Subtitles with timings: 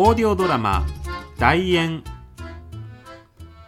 [0.00, 0.86] オーディオドラマ
[1.40, 2.04] 大円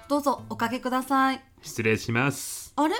[0.09, 1.43] どうぞおかけください。
[1.61, 2.72] 失礼します。
[2.77, 2.95] あれ？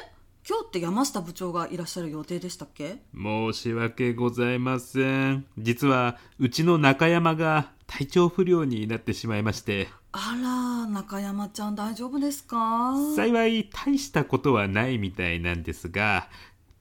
[0.45, 3.05] 今日って山下部長がいらっしゃる予定でしたっけ？
[3.15, 5.47] 申し訳ございません。
[5.59, 9.87] 実はうちの中山が体調不良になってしまいまして。
[10.11, 12.97] あら中山ちゃん大丈夫ですか？
[13.15, 16.29] 幸い大したことはないみたいなんですが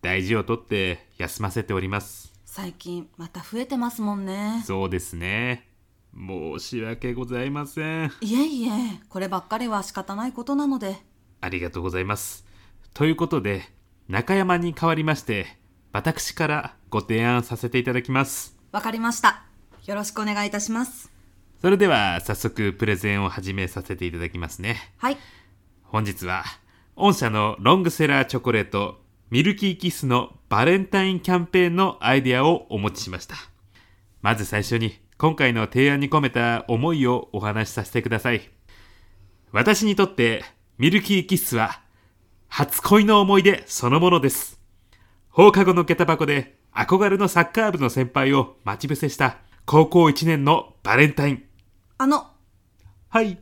[0.02, 2.34] 大事をとって休ませております。
[2.44, 4.64] 最近また増えてますもんね。
[4.66, 5.69] そうですね
[6.16, 8.12] 申し訳ございません。
[8.22, 10.98] いえいえこればっかりは仕方ないことなので。
[11.42, 12.46] ありがとうございます。
[12.94, 13.64] ということで
[14.08, 15.46] 中山に代わりまして
[15.92, 18.58] 私からご提案させていただきます。
[18.72, 19.44] わかりました。
[19.86, 21.12] よろしくお願いいたします。
[21.62, 24.94] それでは早速プレゼンを始めさせていただきますね。
[24.98, 25.18] はい。
[25.84, 26.44] 本日は
[26.96, 33.36] 御社のロングセラーチョコレートミルキーキスのバレンタインキャンペーンのアイデアをお持ちしました。
[34.22, 38.50] まず最初に今回の提案に込めた思いをお話しさせてください。
[39.52, 40.46] 私にとって
[40.78, 41.82] ミルキーキッスは
[42.48, 44.62] 初恋の思い出そのものです。
[45.28, 51.44] 放課後の下駄箱で憧れのサッカー部の先輩を待ち伏せした高校1年のバレンタイン。
[51.98, 52.26] あの
[53.10, 53.38] はい。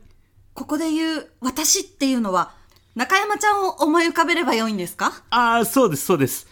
[0.54, 2.54] ここで言う私っていうのは
[2.96, 5.12] 中山ちゃんを思い浮かべればよいんですか？
[5.30, 6.48] ああ、そうです、そうです。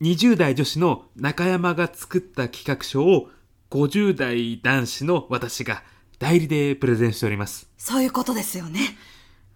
[0.00, 3.30] 20代女子の中山が作った企画書を
[3.70, 5.82] 50代男子の私が
[6.18, 7.68] 代理でプレゼンしております。
[7.76, 8.80] そういうことですよね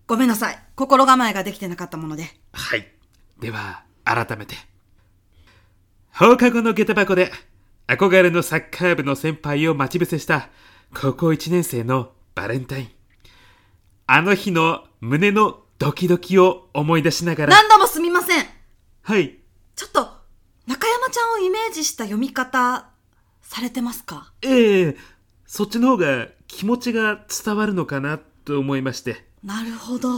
[0.06, 2.86] ごめんなさい心構えができてなかったものではい。
[3.40, 4.56] では、改めて。
[6.12, 7.32] 放課後の下駄箱で
[7.86, 10.50] 憧れのサッカー部の先輩を待ち伏せした
[10.94, 12.88] 高校1年生のバレンタイン。
[14.06, 18.44] あの日の胸のドキドキを思い出しながら、何度もすみません
[19.02, 19.38] はい。
[19.76, 20.00] ちょっと
[20.66, 22.89] 中山ちゃんをイメージした読み方
[23.50, 24.32] されてますか？
[24.42, 24.96] ええ
[25.44, 29.24] そっちの方が気持ちが伝わるのかなと思いまして。
[29.42, 30.08] なるほど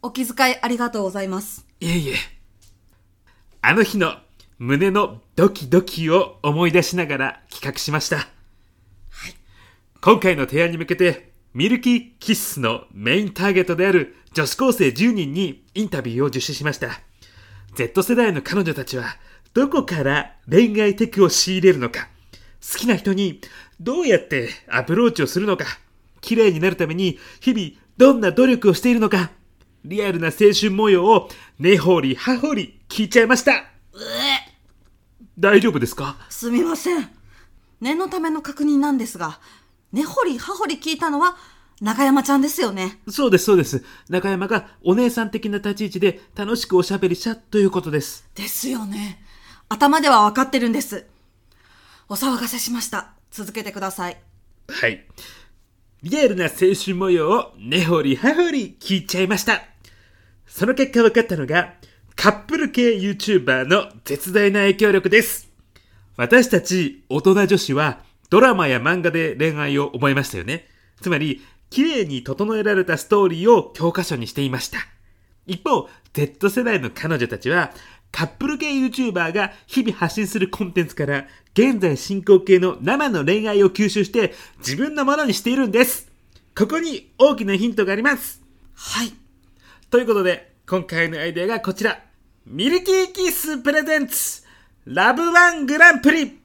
[0.00, 2.14] お気遣いありがとうございますいえいえ。
[3.60, 4.14] あの日の
[4.58, 8.16] 胸のドキドキを思い出しながら企画しました。
[8.16, 8.26] はい。
[10.00, 17.00] 今回の提案に向けて、ミルキーキッスのメインターゲットである女子高生10人にインタビューを実施しました。
[17.74, 19.04] Z 世代の彼女たちは、
[19.52, 22.08] どこから恋愛テクを仕入れるのか、
[22.60, 23.40] 好きな人に
[23.80, 25.66] どうやってアプローチをするのか、
[26.20, 29.30] 綺麗になるために日々どんな努力をしているのか、
[29.84, 31.28] リアルな青春模様を
[31.58, 33.64] 根掘り葉掘り聞いちゃいました。
[35.38, 36.16] 大丈夫ですか？
[36.28, 37.08] すみません
[37.80, 39.38] 念のための確認なんですが
[39.92, 41.36] 根掘り葉掘り聞いたのは
[41.80, 43.84] 中山ちゃんですよねそうです、そうです。
[44.08, 48.26] 中山がお姉さん的な立ち位置で楽しくおしゃべりしたということです。
[48.34, 49.22] ですよね
[49.68, 51.04] 頭では分かってるんです
[52.08, 54.16] お騒がせしました続けてください
[54.68, 55.04] はい。
[56.02, 59.62] リアルな青春模様を根掘り葉掘り聞いちゃいました。
[60.46, 61.74] その結果分かったのが、
[62.14, 65.50] カップル系 YouTuber の絶大な影響力です。
[66.16, 68.00] 私たち大人女子は
[68.30, 70.66] ドラマや漫画で恋愛を覚えましたよね。
[71.00, 74.78] つまり、綺麗に整えられたストーリーを教科書にしていました。
[75.46, 77.72] 一方、Z 世代の彼女たちは、
[78.16, 86.10] カップル系 YouTuber が日々発信するコンテンツから、現在進行形の生の恋愛を吸収して、自分のものにしているんです。
[86.56, 88.40] ここに大きなヒントがあります。
[88.74, 89.12] はい
[89.90, 92.00] ということで、今回のアイデアがこちら。
[92.46, 94.44] ミルキーキッスプレゼンツ
[94.86, 96.40] ラブワングランプリ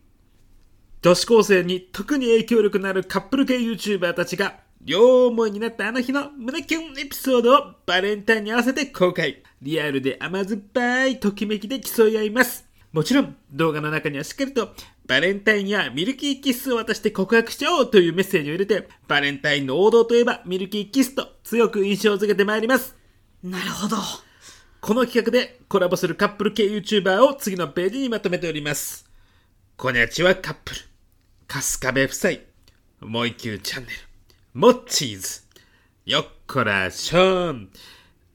[1.02, 9.44] 女子高生に特に影響力のあるカップル系 YouTuber たちが両思いになったあの日の胸キュンエピソードをバレンタインに合わせて公開。
[9.62, 12.66] リアルで甘酸っぱいときめきで競い合います。
[12.92, 14.74] もちろん動画の中にはしっかりと
[15.06, 22.96] バレンタインやミルキーキッスを渡して告白しちゃおうというメッセージを入れてバレンタインの王道といえばミルキーキスと強く印象づけてまいります。
[23.44, 23.98] なるほど
[24.82, 29.08] この企画でコラボするカップル系 YouTuber を次のページにまとめております。
[29.78, 30.82] こにゃちはカップル、
[31.48, 32.32] 春日部夫妻、
[33.02, 33.96] もう一級チャンネル、
[34.54, 35.44] モッチーズ、
[36.06, 37.70] よっこらしょーん、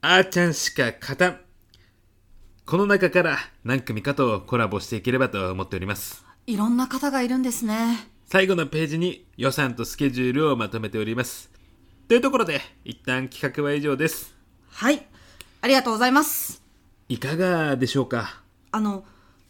[0.01, 1.41] あーちゃんしか勝たん。
[2.65, 6.25] この中から何組かとコラボしていければと思っております。
[6.47, 11.51] いろんな方がいるんですね最後のページに予算とスケジュールをまとめております。
[12.09, 14.35] というところで、一旦企画は以上です。
[14.71, 15.07] はい
[15.61, 16.63] ありがとうございます
[17.11, 18.41] いかがでしょうか？
[18.73, 19.05] あの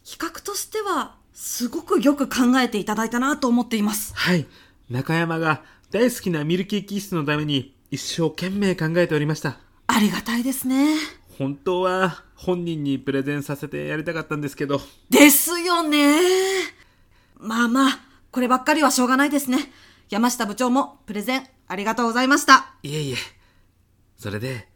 [0.04, 4.48] 企画としてはすごくよく考えていただいたなと思っていますはい。
[4.90, 9.58] 中山が大好きなミルキーキッスのために一生懸命考えておりました。
[9.86, 10.96] ありがたいですね
[11.38, 14.80] 本当は本人にプレゼンさせてやりたかったんですけど、
[15.10, 16.18] ですよね
[17.38, 18.00] まあまあ
[18.30, 19.58] こればっかりはしょうがないですね
[20.10, 22.74] 山下部長もプレゼンありがとうございました。
[22.82, 23.16] いえいえ。
[24.18, 24.68] それで、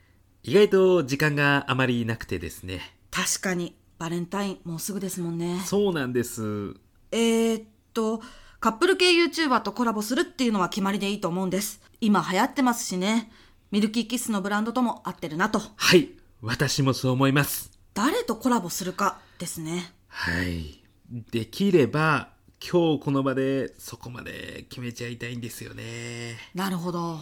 [0.43, 2.81] 意外と時間があまりなくてですね。
[3.11, 5.61] 確かに、バレンタインもうすぐですもんね。
[5.65, 6.75] そうなんです。
[7.13, 7.65] えー、っ
[7.95, 8.23] と、
[8.61, 11.81] カップル系 YouTuber とコラボするっていうのは決まりでいいと思うんです。
[12.03, 13.33] 今流行ってますしね。
[13.71, 15.63] ミルキーキッスのブランドとも合ってるなと。
[15.77, 16.11] はい。
[16.43, 17.71] 私もそう思います。
[17.95, 19.95] 誰とコラボするかですね。
[20.09, 20.83] はい。
[21.31, 26.37] できれば、今日この場でそこまで決めちゃいたいんですよね。
[26.55, 27.19] なるほど。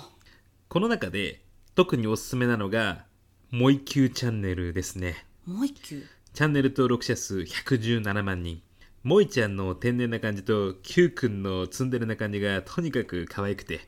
[0.69, 1.45] この中で
[1.77, 3.05] 特におすすめなのが、
[3.53, 5.25] もいきゅうチャンネルですね。
[5.47, 6.05] もう一球。
[6.35, 8.61] チャンネル登録者数117万人。
[9.09, 13.81] もいちゃんの天然な感じと Q くんのツンデレな感じがとにかく可愛くて、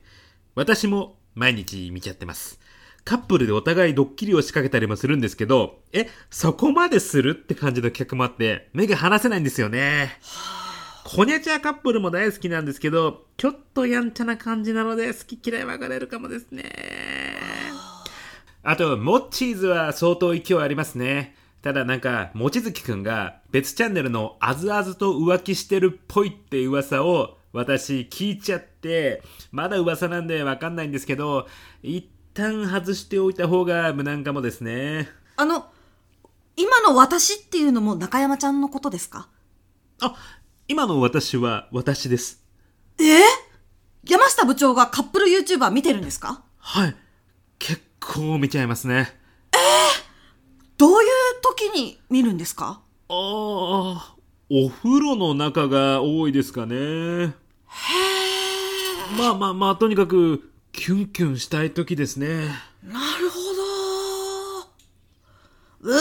[0.55, 2.59] 私も毎日見ちゃってます。
[3.05, 10.17] カップルでお互いドッキリを仕掛けたりもするんですけど、え、そこまでするって感じの企画もあって、目が離せないんですよね。
[11.03, 16.63] コニャチャカップルも大好きなんですけど、ちょっとやんちゃな感じなので好き嫌い分かれるかもですね。
[18.63, 21.35] あと、モッチーズは相当勢いありますね。
[21.61, 29.21] ただなんか、もちづきくんが別チャンネルのあずあずと浮気してるっぽいって噂を私聞いちゃって、
[29.51, 31.47] まだ噂なんでわかんないんですけど、
[31.83, 35.09] 一旦外しておいた方が無難かもですね。
[35.35, 35.67] あの、
[36.55, 39.29] 今の私っていうのも中山ちゃんのことですか？
[40.01, 40.15] あ、
[40.67, 42.43] 今の私は私です。
[42.99, 43.03] え？
[43.03, 43.07] ー
[44.03, 46.43] 山下部長がカップル YouTuber 見てるんですか？
[46.57, 46.95] はい。
[47.59, 49.15] 結構見ちゃいますね。
[50.77, 51.07] どういう
[51.41, 52.81] 時に見るんですか？
[53.09, 54.15] ああ、
[54.49, 57.33] お風呂の中が多いですかね。
[59.17, 62.47] まあまあまあ、とにかく、キュンキュンしたい時ですね。
[62.83, 63.39] なるほ
[65.83, 65.91] ど。
[65.91, 65.99] うえ